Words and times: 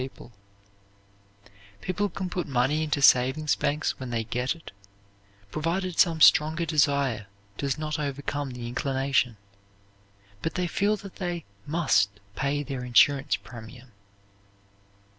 People 1.81 2.09
can 2.09 2.27
put 2.27 2.47
money 2.47 2.81
into 2.81 3.03
savings 3.03 3.55
banks 3.55 3.99
when 3.99 4.09
they 4.09 4.23
get 4.23 4.55
it, 4.55 4.71
provided 5.51 5.99
some 5.99 6.19
stronger 6.19 6.65
desire 6.65 7.27
does 7.59 7.77
not 7.77 7.99
overcome 7.99 8.49
the 8.49 8.67
inclination; 8.67 9.37
but 10.41 10.55
they 10.55 10.65
feel 10.65 10.97
that 10.97 11.17
they 11.17 11.45
must 11.67 12.19
pay 12.35 12.63
their 12.63 12.83
insurance 12.83 13.35
premium. 13.35 13.91